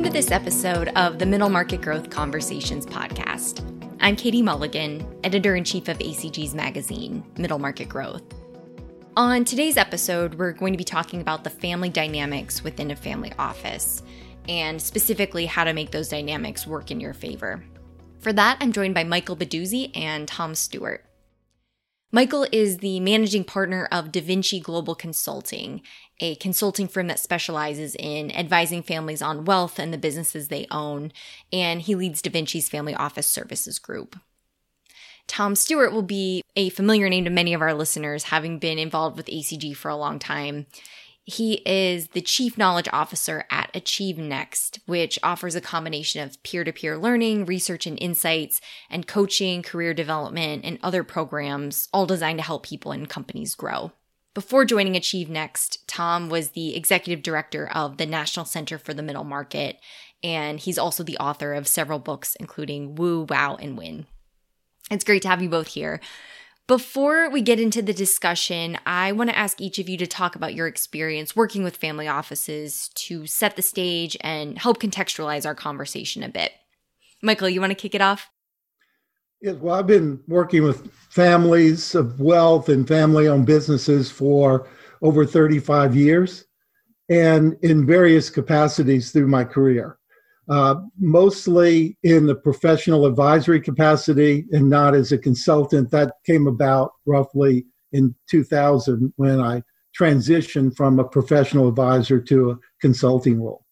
[0.00, 3.62] Welcome to this episode of the Middle Market Growth Conversations podcast.
[4.00, 8.22] I'm Katie Mulligan, editor in chief of ACG's magazine, Middle Market Growth.
[9.14, 13.30] On today's episode, we're going to be talking about the family dynamics within a family
[13.38, 14.02] office,
[14.48, 17.62] and specifically how to make those dynamics work in your favor.
[18.20, 21.04] For that, I'm joined by Michael Beduzzi and Tom Stewart.
[22.12, 25.80] Michael is the managing partner of Da Vinci Global Consulting,
[26.18, 31.12] a consulting firm that specializes in advising families on wealth and the businesses they own,
[31.52, 34.16] and he leads Da Vinci's Family Office Services Group.
[35.28, 39.16] Tom Stewart will be a familiar name to many of our listeners, having been involved
[39.16, 40.66] with ACG for a long time.
[41.30, 46.72] He is the Chief Knowledge Officer at AchieveNext, which offers a combination of peer to
[46.72, 52.44] peer learning, research and insights, and coaching, career development, and other programs, all designed to
[52.44, 53.92] help people and companies grow.
[54.34, 59.22] Before joining AchieveNext, Tom was the executive director of the National Center for the Middle
[59.22, 59.78] Market,
[60.24, 64.06] and he's also the author of several books, including Woo, Wow, and Win.
[64.90, 66.00] It's great to have you both here.
[66.70, 70.36] Before we get into the discussion, I want to ask each of you to talk
[70.36, 75.56] about your experience working with family offices to set the stage and help contextualize our
[75.56, 76.52] conversation a bit.
[77.24, 78.30] Michael, you want to kick it off?
[79.42, 84.68] Yes, well, I've been working with families of wealth and family owned businesses for
[85.02, 86.44] over 35 years
[87.08, 89.98] and in various capacities through my career
[90.50, 95.90] uh, mostly in the professional advisory capacity and not as a consultant.
[95.92, 99.62] That came about roughly in 2000 when I
[99.98, 103.64] transitioned from a professional advisor to a consulting role.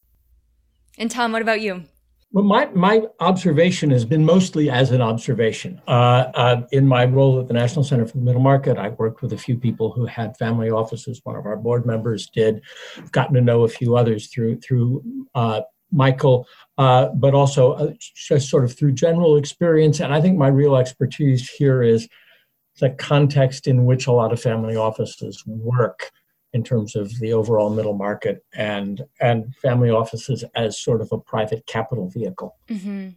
[0.98, 1.84] And Tom, what about you?
[2.30, 5.80] Well, my, my observation has been mostly as an observation.
[5.88, 9.22] Uh, uh, in my role at the National Center for the Middle Market, I worked
[9.22, 11.22] with a few people who had family offices.
[11.24, 12.60] One of our board members did.
[12.98, 15.02] I've gotten to know a few others through through
[15.34, 20.00] uh, Michael, uh, but also uh, just sort of through general experience.
[20.00, 22.08] And I think my real expertise here is
[22.80, 26.10] the context in which a lot of family offices work
[26.52, 31.18] in terms of the overall middle market and and family offices as sort of a
[31.18, 32.56] private capital vehicle.
[32.68, 33.10] Mm-hmm.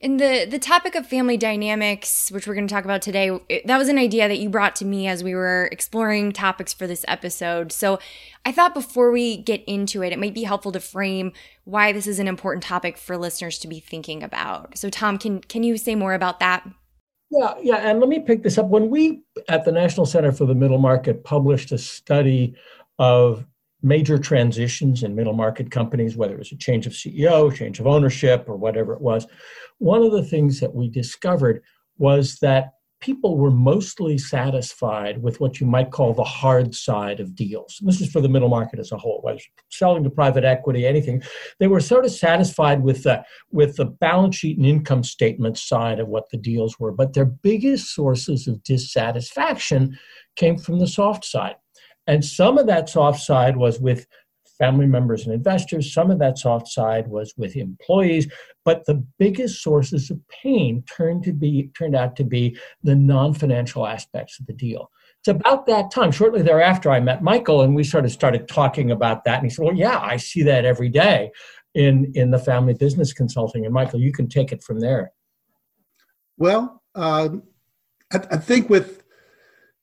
[0.00, 3.66] In the the topic of family dynamics, which we're going to talk about today, it,
[3.66, 6.86] that was an idea that you brought to me as we were exploring topics for
[6.86, 7.70] this episode.
[7.70, 7.98] So,
[8.46, 11.32] I thought before we get into it, it might be helpful to frame
[11.64, 14.78] why this is an important topic for listeners to be thinking about.
[14.78, 16.66] So, Tom, can can you say more about that?
[17.30, 18.68] Yeah, yeah, and let me pick this up.
[18.68, 22.54] When we at the National Center for the Middle Market published a study
[22.98, 23.44] of
[23.82, 27.86] major transitions in middle market companies, whether it was a change of CEO, change of
[27.86, 29.26] ownership, or whatever it was,
[29.80, 31.62] one of the things that we discovered
[31.98, 37.34] was that people were mostly satisfied with what you might call the hard side of
[37.34, 37.80] deals.
[37.82, 41.22] This is for the middle market as a whole, whether selling to private equity, anything.
[41.58, 45.98] They were sort of satisfied with the with the balance sheet and income statement side
[45.98, 49.98] of what the deals were, but their biggest sources of dissatisfaction
[50.36, 51.56] came from the soft side.
[52.06, 54.06] And some of that soft side was with
[54.60, 55.92] family members and investors.
[55.92, 58.28] Some of that soft side was with employees,
[58.64, 63.86] but the biggest sources of pain turned to be turned out to be the non-financial
[63.86, 64.90] aspects of the deal.
[65.20, 68.90] It's about that time, shortly thereafter, I met Michael, and we sort of started talking
[68.90, 69.38] about that.
[69.38, 71.32] And he said, "Well, yeah, I see that every day
[71.74, 75.12] in in the family business consulting." And Michael, you can take it from there.
[76.38, 77.30] Well, uh,
[78.12, 79.02] I, I think with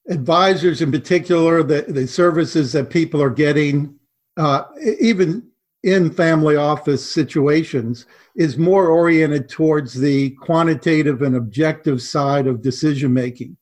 [0.10, 3.97] advisors in particular, the, the services that people are getting
[4.38, 4.64] uh,
[5.00, 5.48] even
[5.84, 8.06] in family office situations,
[8.36, 13.56] is more oriented towards the quantitative and objective side of decision making.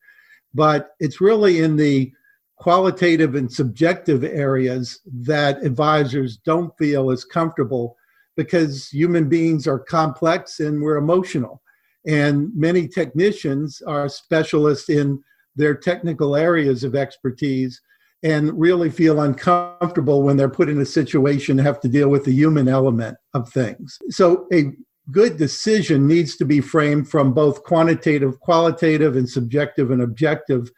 [0.54, 2.12] But it's really in the
[2.58, 7.98] qualitative and subjective areas that advisors don't feel as comfortable
[8.36, 11.62] because human beings are complex and we're emotional.
[12.08, 15.22] And many technicians are specialists in
[15.56, 17.82] their technical areas of expertise
[18.26, 22.26] and really feel uncomfortable when they're put in a situation to have to deal with
[22.26, 24.00] the human element of things.
[24.10, 24.72] So a
[25.12, 30.72] good decision needs to be framed from both quantitative, qualitative, and subjective and objective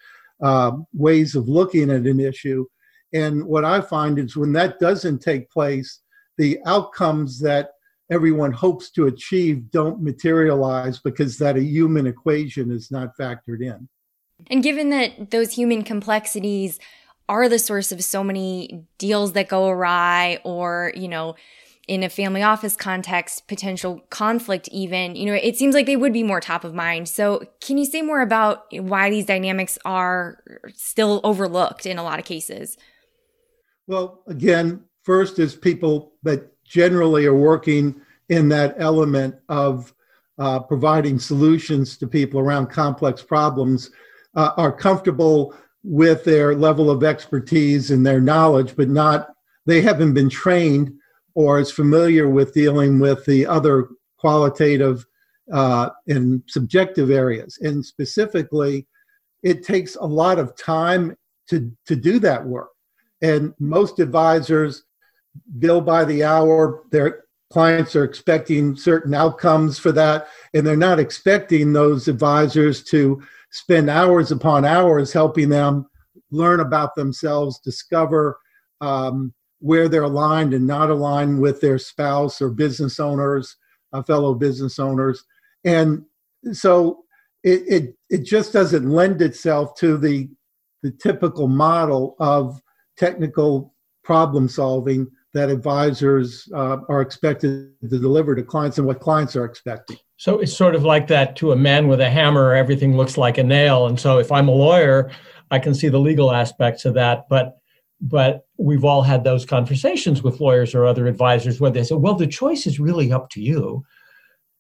[0.44, 2.66] uh, ways of looking at an issue.
[3.14, 6.02] And what I find is when that doesn't take place,
[6.38, 7.70] the outcomes that
[8.12, 13.88] everyone hopes to achieve don't materialize because that a human equation is not factored in.
[14.48, 16.78] And given that those human complexities
[17.30, 21.36] are the source of so many deals that go awry or, you know,
[21.88, 26.12] in a family office context, potential conflict, even, you know, it seems like they would
[26.12, 27.08] be more top of mind.
[27.08, 30.44] So, can you say more about why these dynamics are
[30.74, 32.78] still overlooked in a lot of cases?
[33.88, 39.94] Well, again, first is people that generally are working in that element of
[40.38, 43.92] uh, providing solutions to people around complex problems
[44.36, 45.56] uh, are comfortable
[45.90, 49.30] with their level of expertise and their knowledge, but not
[49.66, 50.92] they haven't been trained
[51.34, 53.88] or as familiar with dealing with the other
[54.18, 55.06] qualitative
[55.54, 57.58] uh, and subjective areas.
[57.62, 58.86] And specifically,
[59.44, 61.16] it takes a lot of time
[61.50, 62.70] to, to do that work.
[63.22, 64.84] And most advisors
[65.60, 66.84] bill by the hour.
[66.92, 73.22] Their clients are expecting certain outcomes for that, and they're not expecting those advisors to
[73.52, 75.88] spend hours upon hours helping them
[76.32, 78.38] learn about themselves, discover
[78.82, 83.56] um, where they're aligned and not aligned with their spouse or business owners,
[83.94, 85.24] uh, fellow business owners.
[85.64, 86.04] And
[86.52, 87.04] so
[87.44, 90.30] it, it, it just doesn't lend itself to the,
[90.84, 92.62] the typical model of
[92.98, 93.74] technical
[94.04, 99.46] problem solving that advisors uh, are expected to deliver to clients and what clients are
[99.46, 99.98] expecting.
[100.18, 103.38] So it's sort of like that to a man with a hammer, everything looks like
[103.38, 103.86] a nail.
[103.86, 105.12] And so if I'm a lawyer,
[105.52, 107.30] I can see the legal aspects of that.
[107.30, 107.58] But
[108.00, 112.14] but we've all had those conversations with lawyers or other advisors where they say, well,
[112.14, 113.84] the choice is really up to you.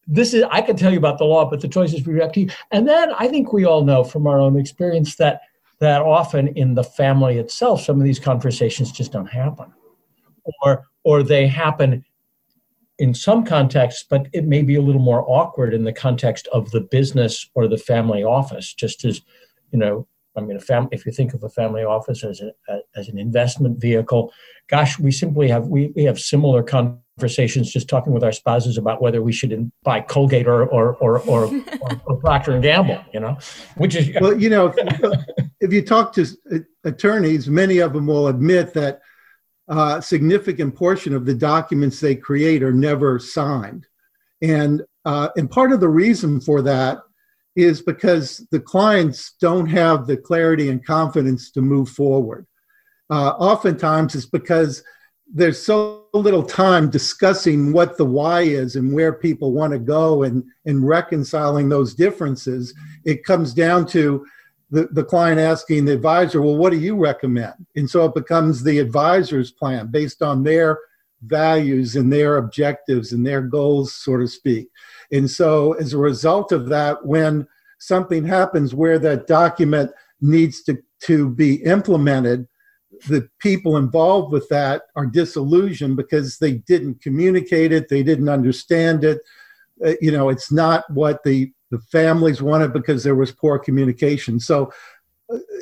[0.07, 2.33] This is I can tell you about the law, but the choice is really up
[2.33, 2.49] to you.
[2.71, 5.41] And then I think we all know from our own experience that
[5.79, 9.73] that often in the family itself, some of these conversations just don't happen.
[10.63, 12.05] Or or they happen
[12.99, 16.71] in some contexts, but it may be a little more awkward in the context of
[16.71, 19.21] the business or the family office, just as,
[19.71, 22.79] you know, I mean, a fam- if you think of a family office as, a,
[22.95, 24.31] as an investment vehicle,
[24.69, 29.01] gosh, we simply have, we, we have similar conversations just talking with our spouses about
[29.01, 33.03] whether we should in, buy Colgate or, or, or, or, or, or Procter and Gamble,
[33.13, 33.37] you know,
[33.77, 34.11] which is.
[34.21, 35.25] Well, you know, if,
[35.59, 36.25] if you talk to
[36.83, 39.01] attorneys, many of them will admit that
[39.69, 43.85] uh, significant portion of the documents they create are never signed.
[44.41, 46.99] And, uh, and part of the reason for that
[47.55, 52.45] is because the clients don't have the clarity and confidence to move forward.
[53.09, 54.83] Uh, oftentimes, it's because
[55.33, 60.23] there's so little time discussing what the why is and where people want to go
[60.23, 62.73] and, and reconciling those differences.
[63.05, 64.25] It comes down to
[64.69, 67.53] the, the client asking the advisor, well, what do you recommend?
[67.75, 70.79] And so it becomes the advisor's plan based on their
[71.21, 74.67] values and their objectives and their goals, so to speak.
[75.11, 77.47] And so as a result of that, when
[77.79, 79.91] something happens where that document
[80.21, 82.47] needs to, to be implemented,
[83.07, 89.03] the people involved with that are disillusioned because they didn't communicate it, they didn't understand
[89.03, 89.21] it.
[89.85, 94.39] Uh, you know, it's not what the the families wanted because there was poor communication.
[94.39, 94.71] So,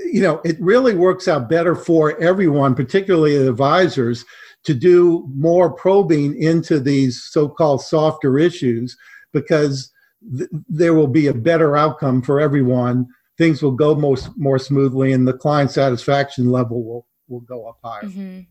[0.05, 4.25] you know, it really works out better for everyone, particularly the advisors,
[4.63, 8.97] to do more probing into these so-called softer issues
[9.31, 9.91] because
[10.37, 13.07] th- there will be a better outcome for everyone.
[13.37, 17.79] Things will go most more smoothly, and the client satisfaction level will will go up
[17.83, 18.03] higher.
[18.03, 18.41] Mm-hmm.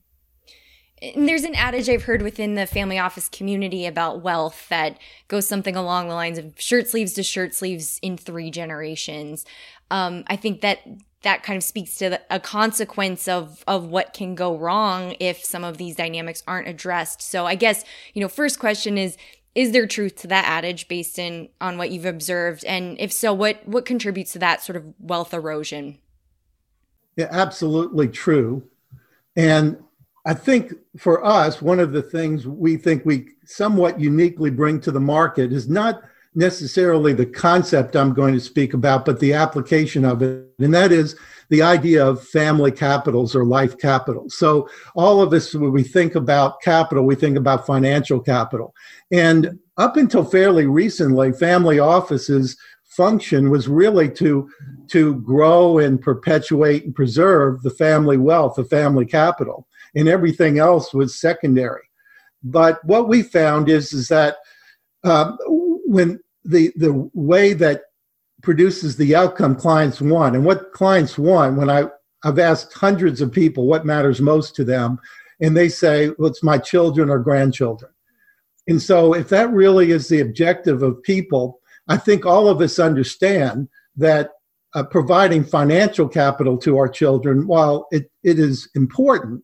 [1.14, 4.98] And there's an adage I've heard within the family office community about wealth that
[5.28, 9.44] goes something along the lines of shirt sleeves to shirt sleeves in three generations.
[9.90, 10.80] Um, I think that
[11.22, 15.44] that kind of speaks to the, a consequence of of what can go wrong if
[15.44, 17.22] some of these dynamics aren't addressed.
[17.22, 19.16] So I guess you know, first question is
[19.54, 23.32] is there truth to that adage based in on what you've observed and if so
[23.32, 25.98] what what contributes to that sort of wealth erosion
[27.16, 28.66] yeah absolutely true
[29.36, 29.76] and
[30.26, 34.90] I think for us, one of the things we think we somewhat uniquely bring to
[34.90, 36.02] the market is not
[36.34, 40.48] necessarily the concept I'm going to speak about, but the application of it.
[40.58, 41.16] And that is
[41.50, 44.24] the idea of family capitals or life capital.
[44.30, 48.74] So, all of us, when we think about capital, we think about financial capital.
[49.12, 54.48] And up until fairly recently, family offices function was really to
[54.88, 60.92] to grow and perpetuate and preserve the family wealth, the family capital and everything else
[60.92, 61.82] was secondary.
[62.42, 64.36] But what we found is is that
[65.02, 67.82] um, when the the way that
[68.42, 71.84] produces the outcome clients want, and what clients want, when I
[72.24, 74.98] I've asked hundreds of people what matters most to them,
[75.40, 77.90] and they say, well, it's my children or grandchildren.
[78.66, 82.78] And so, if that really is the objective of people, I think all of us
[82.78, 84.30] understand that
[84.74, 89.42] uh, providing financial capital to our children, while it, it is important,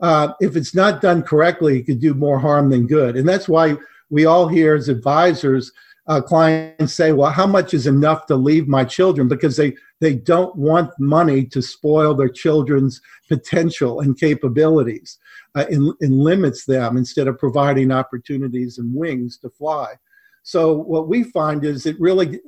[0.00, 3.16] uh, if it's not done correctly, it could do more harm than good.
[3.16, 3.76] And that's why
[4.10, 5.72] we all here as advisors
[6.06, 10.14] uh, clients say, "Well, how much is enough to leave my children?" Because they they
[10.14, 15.18] don't want money to spoil their children's potential and capabilities,
[15.54, 19.94] uh, and, and limits them instead of providing opportunities and wings to fly.
[20.42, 22.38] So what we find is it really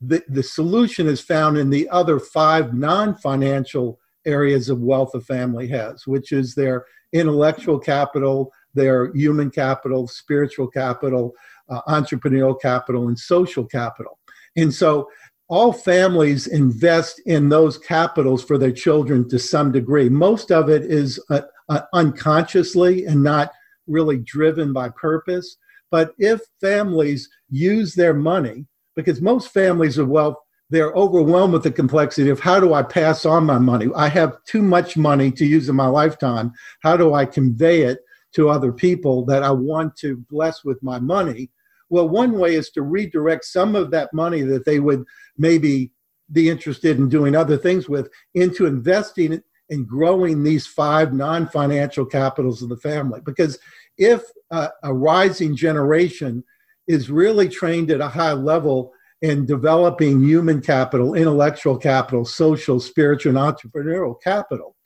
[0.00, 5.68] the, the solution is found in the other five non-financial areas of wealth a family
[5.68, 11.32] has, which is their intellectual capital, their human capital, spiritual capital,
[11.68, 14.18] uh, entrepreneurial capital, and social capital.
[14.56, 15.08] And so
[15.48, 20.08] all families invest in those capitals for their children to some degree.
[20.08, 23.50] Most of it is uh, uh, unconsciously and not
[23.86, 25.56] really driven by purpose.
[25.90, 30.36] But if families use their money, because most families of wealth,
[30.72, 33.88] they're overwhelmed with the complexity of how do I pass on my money?
[33.94, 36.50] I have too much money to use in my lifetime.
[36.80, 37.98] How do I convey it
[38.36, 41.50] to other people that I want to bless with my money?
[41.90, 45.04] Well, one way is to redirect some of that money that they would
[45.36, 45.92] maybe
[46.32, 52.06] be interested in doing other things with into investing and growing these five non financial
[52.06, 53.20] capitals of the family.
[53.26, 53.58] Because
[53.98, 56.42] if uh, a rising generation
[56.86, 63.36] is really trained at a high level in developing human capital, intellectual capital, social, spiritual,
[63.36, 64.76] and entrepreneurial capital,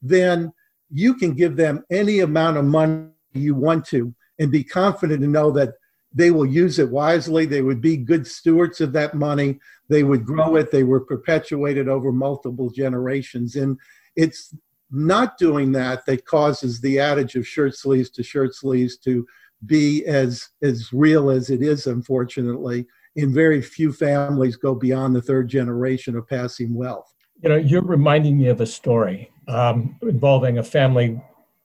[0.00, 0.50] then
[0.90, 5.28] you can give them any amount of money you want to and be confident to
[5.28, 5.74] know that
[6.14, 7.46] they will use it wisely.
[7.46, 9.60] They would be good stewards of that money.
[9.88, 10.70] They would grow it.
[10.70, 13.56] They were perpetuated over multiple generations.
[13.56, 13.78] And
[14.16, 14.54] it's
[14.90, 19.26] not doing that that causes the adage of shirt sleeves to shirt sleeves to
[19.64, 22.84] be as as real as it is unfortunately
[23.16, 27.82] in very few families go beyond the third generation of passing wealth you know, you're
[27.82, 31.20] reminding me of a story um, involving a family,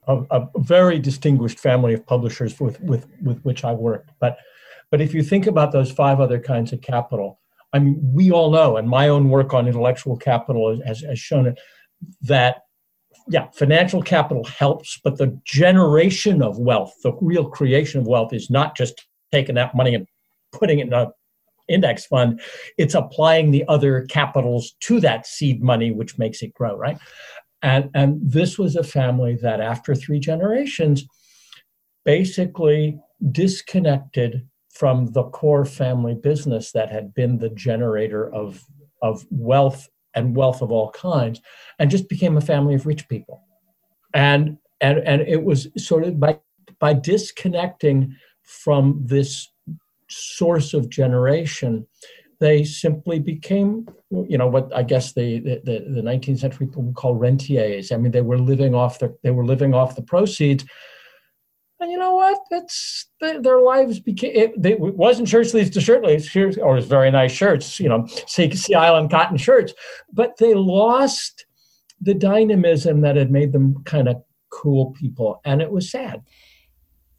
[0.08, 4.10] a, a, very distinguished family of publishers with, with, with which I worked.
[4.20, 4.38] But,
[4.90, 7.40] but if you think about those five other kinds of capital,
[7.74, 11.46] I mean, we all know, and my own work on intellectual capital has, has shown
[11.46, 11.60] it,
[12.22, 12.64] that
[13.30, 18.50] yeah, financial capital helps, but the generation of wealth, the real creation of wealth, is
[18.50, 20.08] not just taking that money and
[20.54, 21.12] putting it in a
[21.68, 22.42] index fund,
[22.78, 26.98] it's applying the other capitals to that seed money, which makes it grow, right?
[27.62, 31.06] And, and this was a family that, after three generations,
[32.06, 33.00] basically
[33.32, 38.64] disconnected from the core family business that had been the generator of,
[39.02, 41.42] of wealth and wealth of all kinds,
[41.80, 43.44] and just became a family of rich people.
[44.14, 46.40] And, and, and it was sort of by,
[46.80, 49.50] by disconnecting from this
[50.10, 51.86] source of generation,
[52.40, 57.16] they simply became, you know, what I guess the, the, the 19th century people call
[57.16, 57.92] rentiers.
[57.92, 60.66] I mean, they were living off the they were living off the proceeds.
[61.80, 62.40] And you know what?
[62.50, 64.32] That's their lives became.
[64.34, 67.88] It, it wasn't shirt sleeves to shirt sleeves, or it was very nice shirts, you
[67.88, 69.74] know, Sea, sea Island cotton shirts.
[70.12, 71.46] But they lost
[72.02, 76.24] the dynamism that had made them kind of cool people, and it was sad.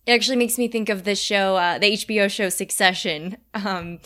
[0.08, 3.98] It actually makes me think of the show, uh, the HBO show Succession, um,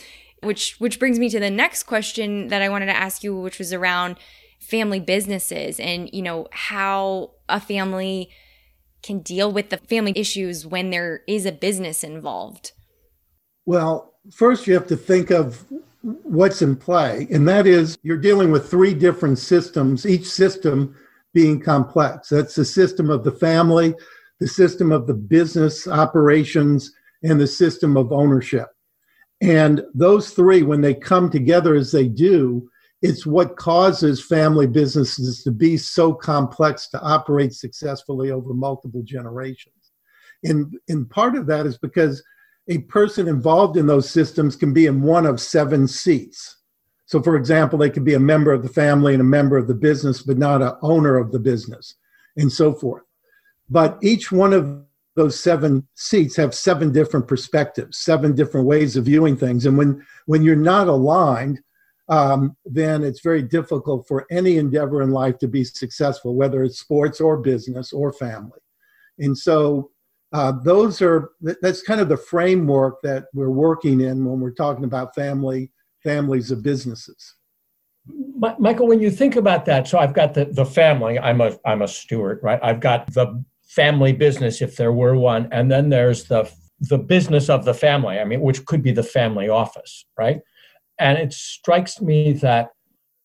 [0.43, 3.61] which which brings me to the next question that I wanted to ask you, which
[3.61, 4.17] was around
[4.59, 8.31] family businesses and you know how a family
[9.05, 12.73] can deal with the family issues when there is a business involved.
[13.65, 15.65] Well, first you have to think of
[16.03, 20.97] what's in play, and that is you're dealing with three different systems, each system
[21.33, 22.29] being complex.
[22.29, 23.95] That's the system of the family,
[24.41, 28.69] the system of the business operations, and the system of ownership.
[29.41, 32.69] And those three, when they come together as they do,
[33.01, 39.75] it's what causes family businesses to be so complex to operate successfully over multiple generations.
[40.45, 42.23] And, and part of that is because
[42.69, 46.59] a person involved in those systems can be in one of seven seats.
[47.07, 49.67] So, for example, they could be a member of the family and a member of
[49.67, 51.97] the business, but not an owner of the business,
[52.37, 53.03] and so forth.
[53.73, 54.85] But each one of
[55.17, 59.65] those seven seats have seven different perspectives, seven different ways of viewing things.
[59.65, 61.59] And when, when you're not aligned,
[62.11, 66.81] um, then it's very difficult for any endeavor in life to be successful, whether it's
[66.81, 68.59] sports or business or family.
[69.19, 69.91] And so
[70.35, 74.85] uh, those are that's kind of the framework that we're working in when we're talking
[74.85, 75.71] about family
[76.03, 77.37] families of businesses.
[78.59, 81.19] Michael, when you think about that, so I've got the, the family.
[81.19, 82.59] I'm a I'm a steward, right?
[82.63, 83.43] I've got the
[83.75, 86.51] family business if there were one and then there's the
[86.81, 90.41] the business of the family i mean which could be the family office right
[90.99, 92.71] and it strikes me that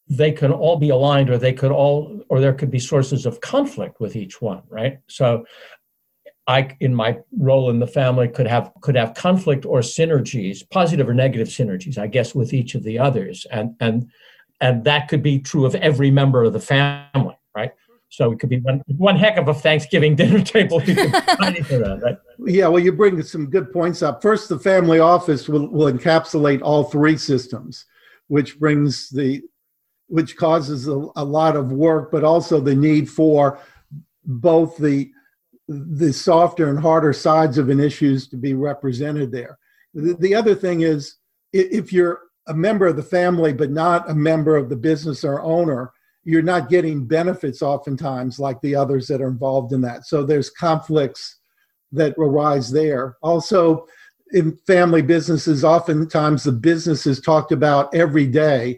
[0.10, 3.42] they can all be aligned or they could all or there could be sources of
[3.42, 5.44] conflict with each one right so
[6.50, 11.10] I, in my role in the family, could have could have conflict or synergies, positive
[11.10, 14.10] or negative synergies, I guess, with each of the others, and and
[14.62, 17.72] and that could be true of every member of the family, right?
[18.10, 22.18] So it could be one, one heck of a Thanksgiving dinner table around, right?
[22.46, 24.22] Yeah, well, you bring some good points up.
[24.22, 27.86] First, the family office will, will encapsulate all three systems,
[28.28, 29.42] which brings the
[30.10, 33.60] which causes a, a lot of work, but also the need for
[34.24, 35.12] both the
[35.68, 39.60] the softer and harder sides of an issues to be represented there.
[39.94, 41.16] The, the other thing is
[41.52, 45.42] if you're a member of the family but not a member of the business or
[45.42, 45.92] owner,
[46.28, 50.06] you're not getting benefits oftentimes like the others that are involved in that.
[50.06, 51.38] So there's conflicts
[51.94, 53.16] that arise there.
[53.24, 53.88] Also,
[54.34, 58.78] in family businesses, oftentimes the business is talked about every day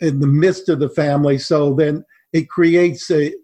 [0.00, 1.38] in the midst of the family.
[1.38, 3.34] So then it creates a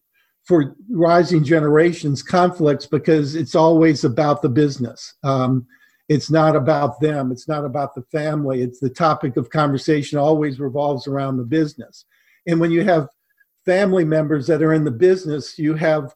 [0.45, 5.15] for rising generations conflicts because it's always about the business.
[5.25, 5.67] Um,
[6.09, 7.33] it's not about them.
[7.33, 8.63] It's not about the family.
[8.63, 12.05] It's the topic of conversation always revolves around the business.
[12.47, 13.09] And when you have
[13.67, 16.15] family members that are in the business, you have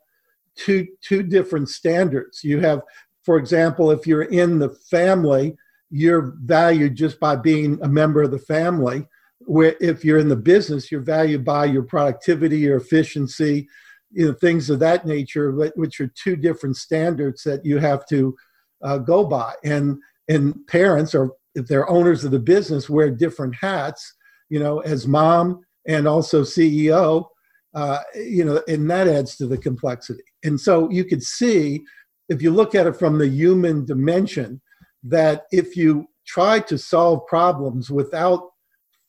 [0.57, 2.43] two two different standards.
[2.43, 2.83] You have,
[3.25, 5.57] for example, if you're in the family,
[5.91, 9.07] you're valued just by being a member of the family.
[9.41, 13.69] Where if you're in the business, you're valued by your productivity, your efficiency,
[14.13, 18.37] you know, things of that nature, which are two different standards that you have to
[18.83, 19.55] uh, go by.
[19.65, 24.15] And and parents, or if they're owners of the business, wear different hats.
[24.51, 27.27] You know, as mom and also CEO,
[27.75, 30.23] uh, you know, and that adds to the complexity.
[30.45, 31.83] And so you could see,
[32.29, 34.61] if you look at it from the human dimension,
[35.05, 38.51] that if you try to solve problems without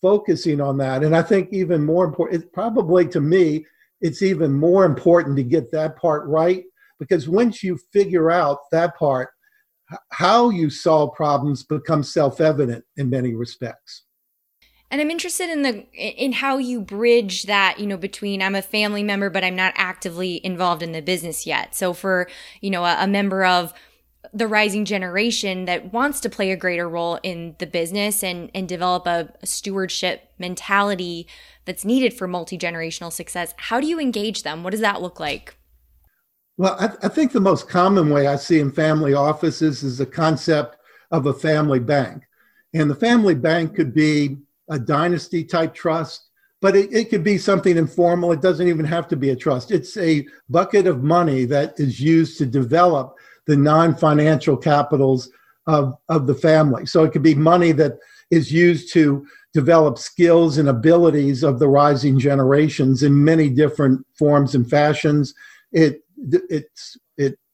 [0.01, 3.65] focusing on that, and I think even more important, probably to me,
[4.00, 6.63] it's even more important to get that part right
[7.00, 9.30] because once you figure out that part,
[10.12, 14.03] how you solve problems becomes self-evident in many respects.
[14.91, 18.62] And I'm interested in the in how you bridge that, you know, between I'm a
[18.62, 21.73] family member but I'm not actively involved in the business yet.
[21.73, 22.27] So for,
[22.60, 23.73] you know, a, a member of
[24.34, 28.67] the rising generation that wants to play a greater role in the business and and
[28.67, 31.25] develop a, stewardship mentality
[31.63, 34.62] that's needed for multi-generational success, how do you engage them?
[34.62, 35.56] What does that look like?
[36.58, 40.06] Well, I, I think the most common way I see in family offices is the
[40.06, 40.75] concept
[41.12, 42.23] of a family bank.
[42.73, 44.38] And the family bank could be
[44.71, 46.29] a dynasty type trust,
[46.62, 48.31] but it, it could be something informal.
[48.31, 49.69] It doesn't even have to be a trust.
[49.69, 55.29] It's a bucket of money that is used to develop the non financial capitals
[55.67, 56.86] of, of the family.
[56.86, 57.99] So it could be money that
[58.31, 64.55] is used to develop skills and abilities of the rising generations in many different forms
[64.55, 65.34] and fashions.
[65.73, 66.03] It,
[66.49, 67.11] it's, it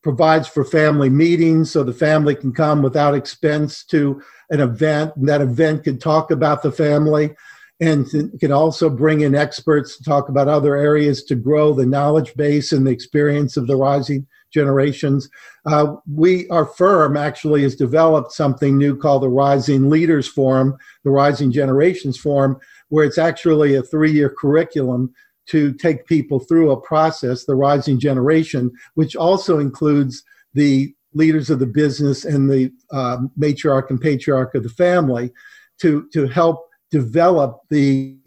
[0.07, 5.27] provides for family meetings so the family can come without expense to an event, and
[5.27, 7.35] that event can talk about the family
[7.81, 8.07] and
[8.39, 12.71] can also bring in experts to talk about other areas to grow the knowledge base
[12.71, 15.29] and the experience of the rising generations.
[15.65, 21.11] Uh, we, our firm actually has developed something new called the Rising Leaders Forum, the
[21.11, 22.55] Rising Generations Forum,
[22.87, 25.13] where it's actually a three year curriculum
[25.47, 31.59] to take people through a process, the rising generation, which also includes the leaders of
[31.59, 35.31] the business and the uh, matriarch and patriarch of the family
[35.79, 38.17] to, to help develop the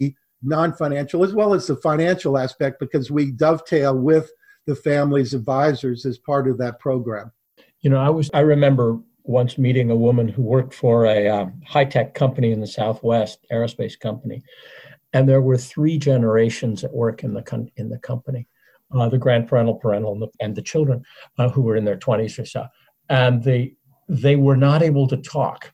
[0.42, 4.30] non-financial as well as the financial aspect because we dovetail with
[4.66, 7.30] the family's advisors as part of that program.
[7.80, 11.60] You know, I was I remember once meeting a woman who worked for a um,
[11.66, 14.42] high-tech company in the Southwest, aerospace company,
[15.12, 18.46] and there were three generations at work in the in the company
[18.94, 21.02] uh, the grandparental, parental, and the, and the children
[21.38, 22.66] uh, who were in their 20s or so.
[23.08, 23.74] And they,
[24.08, 25.72] they were not able to talk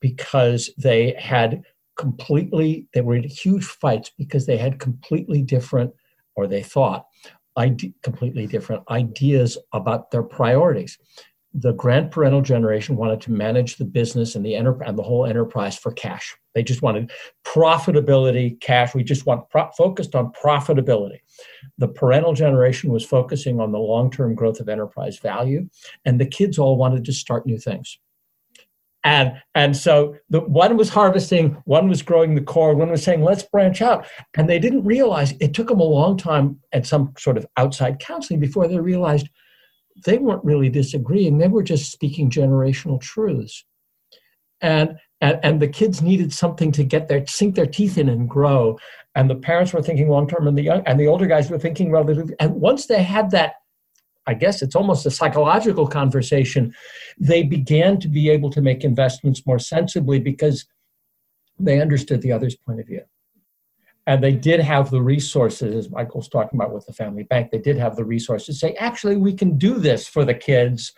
[0.00, 1.62] because they had
[1.96, 5.92] completely, they were in huge fights because they had completely different,
[6.34, 7.06] or they thought,
[7.56, 10.98] ide- completely different ideas about their priorities
[11.54, 15.76] the grandparental generation wanted to manage the business and the enter- and the whole enterprise
[15.76, 16.36] for cash.
[16.54, 17.10] They just wanted
[17.44, 18.94] profitability, cash.
[18.94, 21.18] We just want pro- focused on profitability.
[21.78, 25.68] The parental generation was focusing on the long-term growth of enterprise value,
[26.04, 27.98] and the kids all wanted to start new things.
[29.04, 33.22] And and so the one was harvesting, one was growing the core, one was saying
[33.22, 37.12] let's branch out, and they didn't realize it took them a long time and some
[37.18, 39.28] sort of outside counseling before they realized
[40.04, 41.38] they weren't really disagreeing.
[41.38, 43.64] They were just speaking generational truths.
[44.60, 48.28] And and, and the kids needed something to get their sink their teeth in and
[48.28, 48.78] grow.
[49.14, 51.58] And the parents were thinking long term and the young, and the older guys were
[51.58, 53.54] thinking relatively and once they had that
[54.26, 56.74] I guess it's almost a psychological conversation,
[57.18, 60.64] they began to be able to make investments more sensibly because
[61.58, 63.02] they understood the other's point of view.
[64.06, 67.58] And they did have the resources, as Michael's talking about with the family bank, they
[67.58, 70.92] did have the resources to say, actually, we can do this for the kids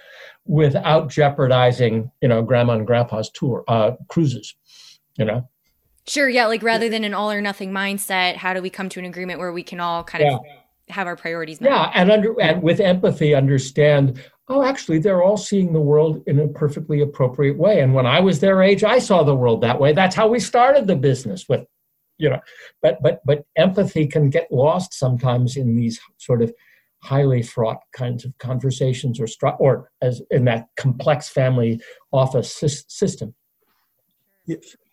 [0.47, 4.55] without jeopardizing, you know, grandma and grandpa's tour uh, cruises,
[5.19, 5.47] you know.
[6.07, 8.99] Sure, yeah, like rather than an all or nothing mindset, how do we come to
[8.99, 10.35] an agreement where we can all kind yeah.
[10.35, 10.40] of
[10.88, 11.71] have our priorities met?
[11.71, 16.40] Yeah, and under and with empathy understand, oh, actually they're all seeing the world in
[16.40, 17.81] a perfectly appropriate way.
[17.81, 19.93] And when I was their age, I saw the world that way.
[19.93, 21.67] That's how we started the business with
[22.18, 22.40] you know,
[22.83, 26.53] but but but empathy can get lost sometimes in these sort of
[27.03, 29.27] highly fraught kinds of conversations or
[29.59, 31.81] or as in that complex family
[32.12, 32.55] office
[32.88, 33.35] system.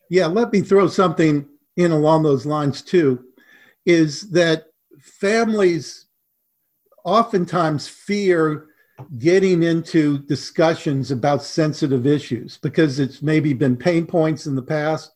[0.09, 3.23] Yeah, let me throw something in along those lines too.
[3.85, 4.65] Is that
[4.99, 6.07] families
[7.03, 8.67] oftentimes fear
[9.17, 15.11] getting into discussions about sensitive issues because it's maybe been pain points in the past.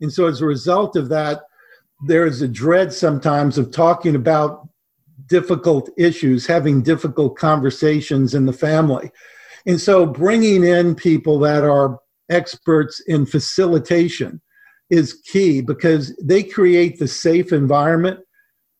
[0.00, 1.42] And so, as a result of that,
[2.00, 4.68] there is a dread sometimes of talking about
[5.26, 9.10] difficult issues, having difficult conversations in the family.
[9.66, 11.98] And so, bringing in people that are
[12.30, 14.40] experts in facilitation
[14.90, 18.20] is key because they create the safe environment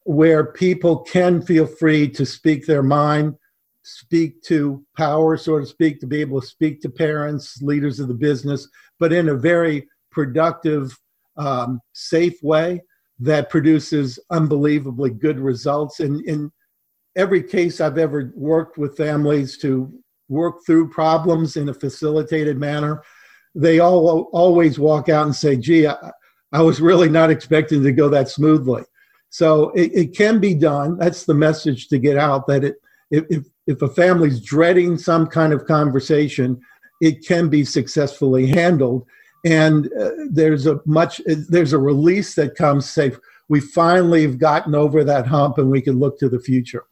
[0.05, 3.35] where people can feel free to speak their mind,
[3.83, 8.09] speak to power, so to speak, to be able to speak to parents, leaders of
[8.09, 8.67] the business,
[8.99, 10.97] but in a very productive,
[11.37, 12.81] um, safe way
[13.21, 16.01] that produces unbelievably good results.
[16.01, 16.53] And in
[17.17, 19.93] every case I've ever worked with families to
[20.29, 23.03] work through problems in a facilitated manner,
[23.55, 25.97] they all always walk out and say, gee, I,
[26.53, 28.83] I was really not expecting to go that smoothly.
[29.31, 30.97] So it, it, can be done.
[30.97, 32.77] That's the message to get out that it,
[33.11, 36.61] if, if a family's dreading some kind of conversation,
[37.01, 39.07] it can be successfully handled.
[39.45, 43.13] And uh, there's a much, there's a release that comes, say,
[43.49, 46.85] we finally have gotten over that hump and we can look to the future.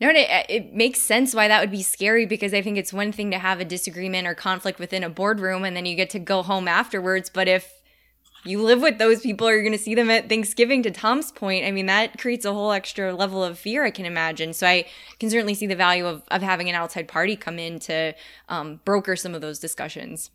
[0.00, 3.12] No, it, it makes sense why that would be scary because I think it's one
[3.12, 6.18] thing to have a disagreement or conflict within a boardroom and then you get to
[6.18, 7.30] go home afterwards.
[7.32, 7.72] But if
[8.44, 11.32] you live with those people or you're going to see them at Thanksgiving, to Tom's
[11.32, 14.52] point, I mean, that creates a whole extra level of fear, I can imagine.
[14.52, 14.86] So I
[15.18, 18.14] can certainly see the value of, of having an outside party come in to
[18.48, 20.30] um, broker some of those discussions.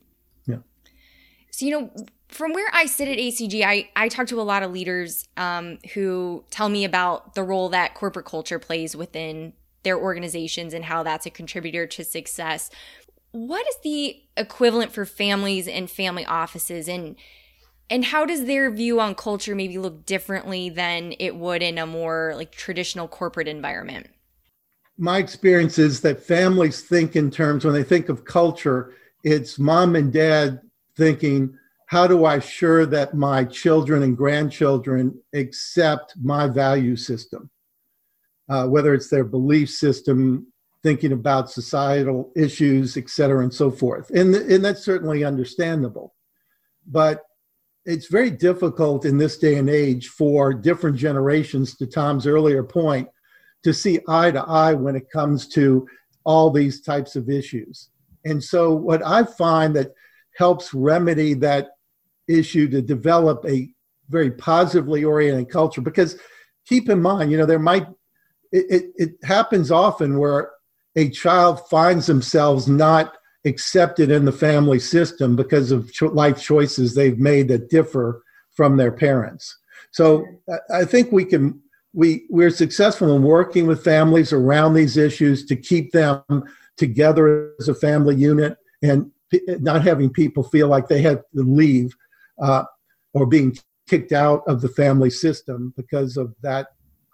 [1.51, 1.91] So, you know,
[2.29, 5.79] from where I sit at ACG, I, I talk to a lot of leaders um,
[5.93, 11.03] who tell me about the role that corporate culture plays within their organizations and how
[11.03, 12.69] that's a contributor to success.
[13.31, 17.15] What is the equivalent for families and family offices and
[17.91, 21.87] and how does their view on culture maybe look differently than it would in a
[21.87, 24.07] more like traditional corporate environment?
[24.99, 29.95] My experience is that families think in terms when they think of culture, it's mom
[29.95, 30.61] and dad
[30.99, 31.57] thinking
[31.87, 37.49] how do I assure that my children and grandchildren accept my value system?
[38.47, 40.45] Uh, whether it's their belief system,
[40.83, 44.11] thinking about societal issues, et cetera, and so forth.
[44.11, 46.13] And, and that's certainly understandable.
[46.85, 47.23] But
[47.85, 53.09] it's very difficult in this day and age for different generations, to Tom's earlier point,
[53.63, 55.87] to see eye to eye when it comes to
[56.23, 57.89] all these types of issues.
[58.25, 59.93] And so, what I find that
[60.39, 61.71] helps remedy that
[62.27, 63.69] issue to develop a
[64.09, 65.81] very positively oriented culture.
[65.81, 66.17] Because
[66.69, 67.87] keep in mind you know there might
[68.51, 70.51] it, it, it, happens often where
[70.95, 76.93] a child finds themselves not accepted in the family system because of cho- life choices
[76.93, 79.57] they've made that differ from their parents.
[79.91, 80.25] So
[80.71, 81.59] i think we can
[81.93, 86.23] we we're successful in working with families around these issues to keep them
[86.77, 89.11] together as a family unit and
[89.47, 91.95] not having people feel like they have to leave
[92.41, 92.63] uh,
[93.13, 96.67] or being kicked out of the family system because of that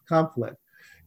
[0.08, 0.58] conflict.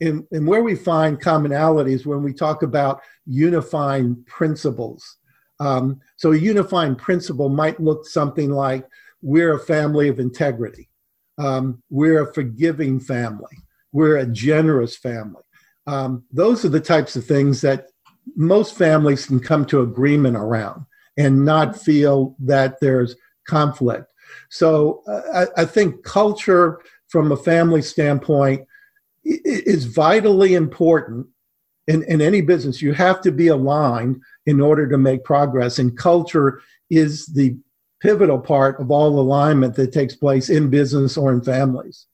[0.00, 5.16] And, and where we find commonalities when we talk about unifying principles.
[5.60, 8.86] Um, so, a unifying principle might look something like
[9.22, 10.88] we're a family of integrity,
[11.36, 13.56] um, we're a forgiving family,
[13.90, 15.42] we're a generous family.
[15.88, 17.88] Um, those are the types of things that
[18.36, 20.84] most families can come to agreement around
[21.18, 24.06] and not feel that there's conflict.
[24.48, 28.66] So uh, I, I, think culture, from a family standpoint,
[29.24, 31.26] is vitally important
[31.86, 32.80] in, in any business.
[32.80, 37.56] You have to be aligned in order to make progress, and culture is the
[38.00, 42.06] pivotal part of all alignment that takes place in business or in families.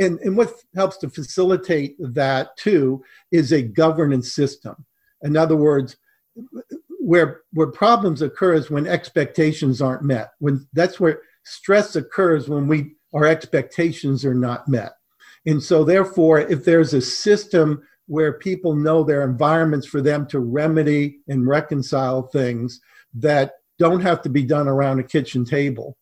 [0.00, 4.86] And, and what helps to facilitate that too is a governance system.
[5.22, 5.96] In other words,
[7.08, 10.32] where where problems occur is when expectations aren't met.
[10.40, 14.92] When that's where stress occurs when we our expectations are not met.
[15.46, 20.40] And so therefore, if there's a system where people know their environments for them to
[20.40, 22.78] remedy and reconcile things
[23.14, 25.96] that don't have to be done around a kitchen table,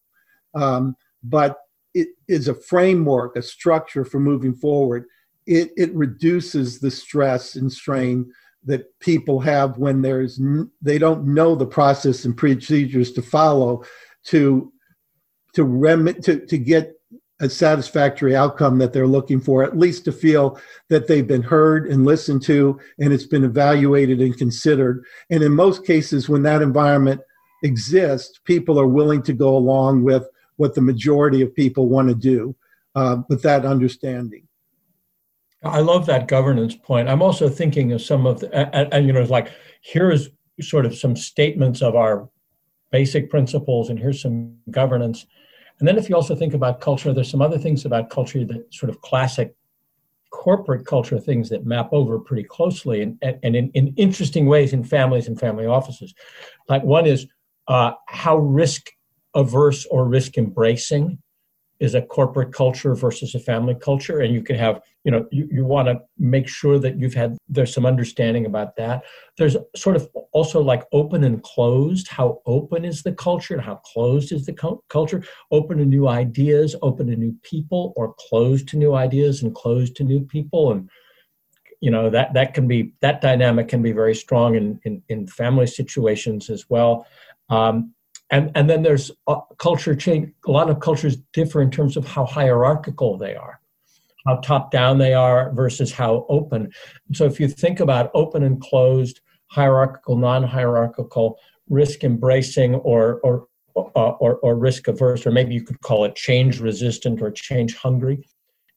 [0.56, 1.58] um, but
[1.94, 5.04] it is a framework, a structure for moving forward.
[5.46, 8.32] It, it reduces the stress and strain
[8.66, 10.40] that people have when there's
[10.82, 13.84] they don't know the process and procedures to follow
[14.24, 14.72] to
[15.54, 16.92] to rem to, to get
[17.40, 21.86] a satisfactory outcome that they're looking for at least to feel that they've been heard
[21.86, 25.04] and listened to and it's been evaluated and considered.
[25.30, 27.20] And in most cases when that environment
[27.62, 30.26] exists people are willing to go along with
[30.56, 32.54] what the majority of people want to do
[32.94, 34.45] uh, with that understanding
[35.66, 37.08] I love that governance point.
[37.08, 39.52] I'm also thinking of some of the, and, and you know, it's like
[39.82, 40.28] here's
[40.60, 42.28] sort of some statements of our
[42.90, 45.26] basic principles, and here's some governance.
[45.78, 48.72] And then if you also think about culture, there's some other things about culture that
[48.72, 49.54] sort of classic
[50.32, 54.84] corporate culture things that map over pretty closely and, and in, in interesting ways in
[54.84, 56.14] families and family offices.
[56.68, 57.26] Like one is
[57.68, 58.90] uh, how risk
[59.34, 61.18] averse or risk embracing
[61.78, 64.20] is a corporate culture versus a family culture.
[64.20, 67.36] And you can have you know you, you want to make sure that you've had
[67.48, 69.04] there's some understanding about that.
[69.38, 73.76] There's sort of also like open and closed how open is the culture and how
[73.76, 75.22] closed is the co- culture?
[75.50, 79.96] Open to new ideas open to new people or closed to new ideas and closed
[79.96, 80.72] to new people.
[80.72, 80.88] And
[81.80, 85.26] you know that that can be that dynamic can be very strong in in, in
[85.26, 87.06] family situations as well.
[87.48, 87.92] Um,
[88.30, 89.10] and and then there's
[89.58, 93.60] culture change a lot of cultures differ in terms of how hierarchical they are
[94.26, 96.70] how top down they are versus how open.
[97.14, 104.10] So if you think about open and closed hierarchical non-hierarchical risk embracing or or uh,
[104.20, 108.26] or, or risk averse or maybe you could call it change resistant or change hungry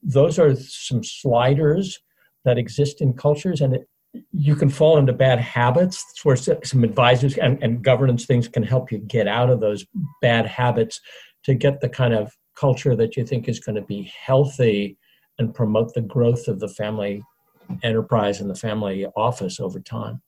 [0.04, 2.00] those are some sliders
[2.44, 3.90] that exist in cultures and it,
[4.32, 8.64] you can fall into bad habits That's where some advisors and, and governance things can
[8.64, 9.86] help you get out of those
[10.22, 11.00] bad habits
[11.44, 14.98] to get the kind of culture that you think is going to be healthy
[15.38, 17.24] and promote the growth of the family
[17.84, 20.22] enterprise and the family office over time.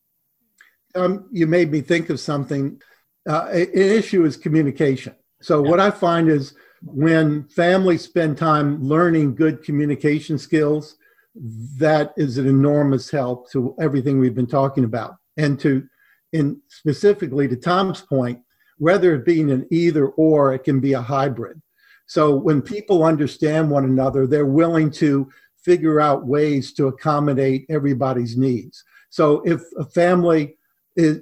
[0.96, 2.82] Um, you made me think of something.
[3.28, 5.15] Uh, an issue is communication.
[5.41, 5.70] So, yeah.
[5.70, 10.98] what I find is when families spend time learning good communication skills,
[11.36, 15.15] that is an enormous help to everything we've been talking about.
[15.38, 15.88] And to,
[16.34, 18.39] in specifically to Tom's point,
[18.80, 21.62] rather it being an either or, it can be a hybrid.
[22.08, 25.30] So when people understand one another, they're willing to
[25.63, 28.84] figure out ways to accommodate everybody's needs.
[29.10, 30.58] So if a family
[30.96, 31.20] is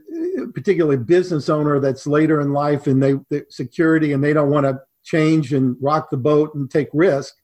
[0.54, 4.80] particularly business owner that's later in life and they security and they don't want to
[5.04, 7.36] change and rock the boat and take risk,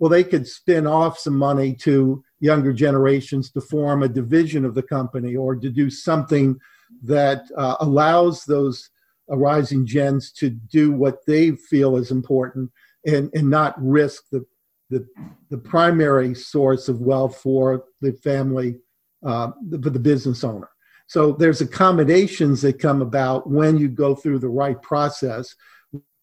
[0.00, 4.74] well, they could spin off some money to younger generations to form a division of
[4.74, 6.58] the company or to do something
[7.04, 8.88] that uh, allows those
[9.28, 12.70] rising gens to do what they feel is important
[13.06, 14.44] and, and not risk the,
[14.88, 15.06] the,
[15.50, 18.76] the primary source of wealth for the family,
[19.24, 20.70] uh, for the business owner.
[21.08, 25.54] So there's accommodations that come about when you go through the right process,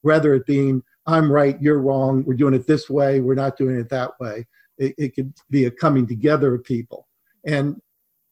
[0.01, 3.79] whether it being I'm right, you're wrong, we're doing it this way, we're not doing
[3.79, 4.45] it that way.
[4.77, 7.07] It, it could be a coming together of people.
[7.45, 7.81] And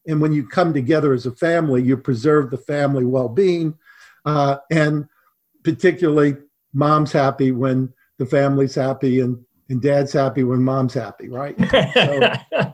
[0.07, 3.75] and when you come together as a family, you preserve the family well-being,
[4.25, 5.07] uh, and
[5.63, 6.35] particularly
[6.73, 11.55] mom's happy when the family's happy, and and dad's happy when mom's happy, right?
[11.93, 12.73] So,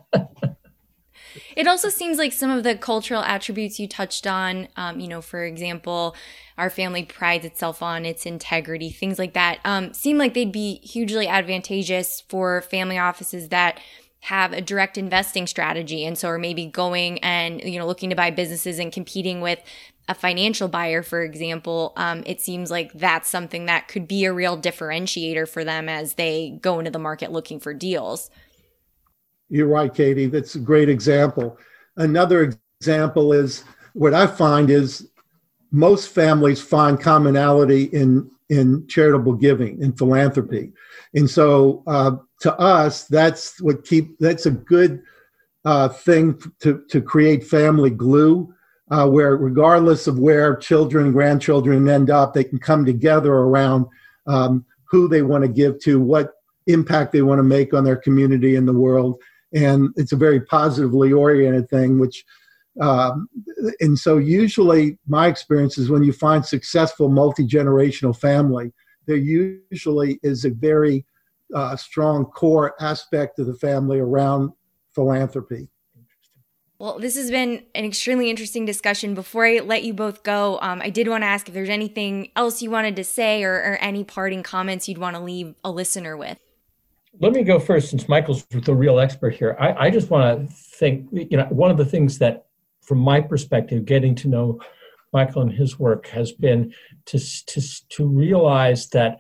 [1.56, 5.22] it also seems like some of the cultural attributes you touched on, um, you know,
[5.22, 6.16] for example,
[6.58, 10.76] our family prides itself on its integrity, things like that, um, seem like they'd be
[10.84, 13.80] hugely advantageous for family offices that
[14.22, 18.16] have a direct investing strategy and so are maybe going and you know looking to
[18.16, 19.60] buy businesses and competing with
[20.08, 21.94] a financial buyer for example.
[21.96, 26.14] Um, it seems like that's something that could be a real differentiator for them as
[26.16, 28.30] they go into the market looking for deals
[29.52, 30.28] you're right, Katie.
[30.28, 31.58] That's a great example.
[31.98, 35.10] Another example is what I find is
[35.72, 40.72] most families find commonality in in charitable giving in philanthropy,
[41.14, 45.04] and so uh, to us, that's what keep that's a good
[45.66, 48.54] uh, thing to to create family glue.
[48.90, 53.86] Uh, where regardless of where children and grandchildren end up, they can come together around
[54.28, 56.34] um, who they want to give to, what
[56.68, 59.22] impact they want to make on their community and the world,
[59.54, 62.26] and it's a very positively oriented thing, which
[62.80, 63.28] Um,
[63.82, 68.72] and so, usually, my experience is when you find successful multi generational family,
[69.08, 71.06] there usually is a very
[71.54, 74.52] uh, strong core aspect of the family around
[74.94, 75.68] philanthropy.
[76.80, 79.14] Well, this has been an extremely interesting discussion.
[79.14, 82.32] Before I let you both go, um, I did want to ask if there's anything
[82.36, 85.70] else you wanted to say or, or any parting comments you'd want to leave a
[85.70, 86.40] listener with.
[87.20, 89.58] Let me go first, since Michael's the real expert here.
[89.60, 92.46] I, I just want to think, you know, one of the things that,
[92.82, 94.60] from my perspective, getting to know
[95.14, 96.74] Michael and his work has been
[97.08, 99.18] to, to, to realize that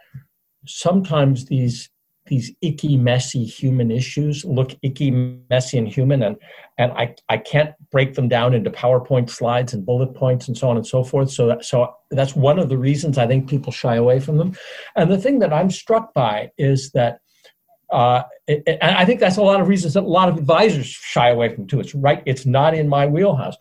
[0.65, 1.89] sometimes these
[2.27, 5.11] these icky, messy human issues look icky,
[5.49, 6.37] messy, and human, and
[6.77, 10.69] and I, I can't break them down into PowerPoint slides and bullet points and so
[10.69, 11.31] on and so forth.
[11.31, 14.55] So that, so that's one of the reasons I think people shy away from them.
[14.95, 17.19] And the thing that I'm struck by is that.
[17.91, 21.29] Uh, and I think that's a lot of reasons that a lot of advisors shy
[21.29, 21.79] away from too.
[21.79, 23.55] It's right; it's not in my wheelhouse.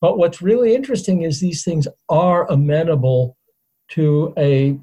[0.00, 3.36] But what's really interesting is these things are amenable
[3.90, 4.78] to a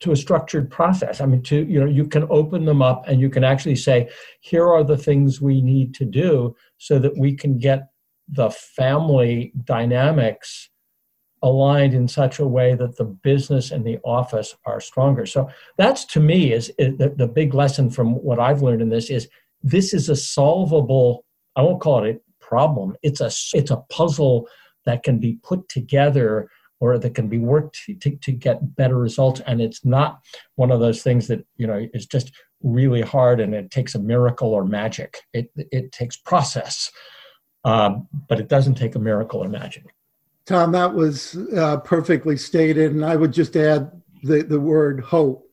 [0.00, 1.20] to a structured process.
[1.20, 4.08] I mean, to you know, you can open them up and you can actually say,
[4.40, 7.88] here are the things we need to do so that we can get
[8.28, 10.70] the family dynamics
[11.42, 15.26] aligned in such a way that the business and the office are stronger.
[15.26, 18.88] So that's to me is, is the, the big lesson from what I've learned in
[18.88, 19.28] this is
[19.62, 21.24] this is a solvable.
[21.56, 22.96] I won't call it a problem.
[23.02, 24.48] It's a it's a puzzle
[24.84, 26.48] that can be put together
[26.80, 30.20] or that can be worked to, to, to, get better results and it's not
[30.56, 33.98] one of those things that you know is just really hard and it takes a
[34.00, 36.90] miracle or magic it, it takes process
[37.64, 39.84] um, but it doesn't take a miracle or magic
[40.46, 43.90] tom that was uh, perfectly stated and i would just add
[44.22, 45.44] the, the word hope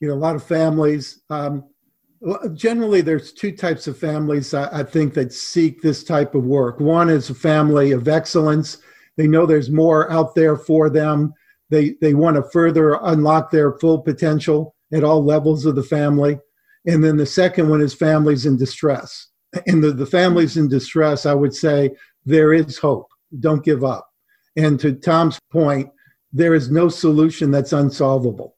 [0.00, 1.64] you know a lot of families um,
[2.54, 6.80] generally there's two types of families I, I think that seek this type of work
[6.80, 8.78] one is a family of excellence
[9.16, 11.32] they know there's more out there for them.
[11.70, 16.38] They, they want to further unlock their full potential at all levels of the family.
[16.86, 19.28] And then the second one is families in distress.
[19.66, 21.90] And the, the families in distress, I would say
[22.24, 23.08] there is hope.
[23.40, 24.06] Don't give up.
[24.56, 25.90] And to Tom's point,
[26.32, 28.56] there is no solution that's unsolvable.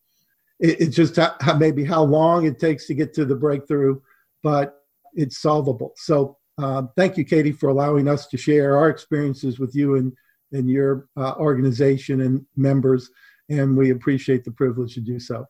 [0.61, 4.01] It, it's just how, maybe how long it takes to get to the breakthrough,
[4.43, 4.83] but
[5.15, 5.93] it's solvable.
[5.97, 10.13] So uh, thank you, Katie, for allowing us to share our experiences with you and
[10.53, 13.11] and your uh, organization and members,
[13.51, 15.47] and we appreciate the privilege to do so.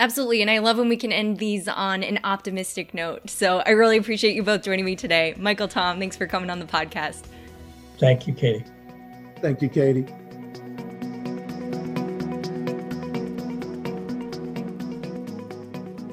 [0.00, 0.40] Absolutely.
[0.40, 3.28] And I love when we can end these on an optimistic note.
[3.28, 5.34] So I really appreciate you both joining me today.
[5.38, 7.24] Michael, Tom, thanks for coming on the podcast.
[7.98, 8.64] Thank you, Katie.
[9.40, 10.06] Thank you, Katie.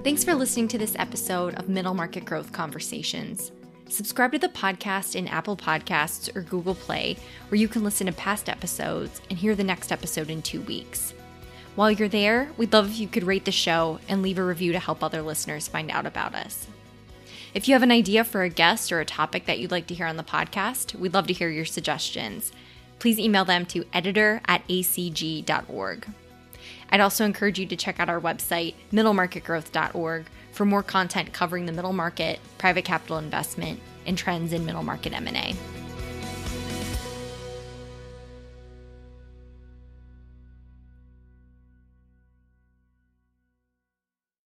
[0.03, 3.51] Thanks for listening to this episode of Middle Market Growth Conversations.
[3.89, 7.17] Subscribe to the podcast in Apple Podcasts or Google Play,
[7.49, 11.13] where you can listen to past episodes and hear the next episode in two weeks.
[11.75, 14.71] While you're there, we'd love if you could rate the show and leave a review
[14.71, 16.67] to help other listeners find out about us.
[17.53, 19.93] If you have an idea for a guest or a topic that you'd like to
[19.93, 22.51] hear on the podcast, we'd love to hear your suggestions.
[22.99, 26.07] Please email them to editor at acg.org.
[26.89, 31.71] I'd also encourage you to check out our website, middlemarketgrowth.org, for more content covering the
[31.71, 35.53] middle market, private capital investment, and trends in middle market M&A.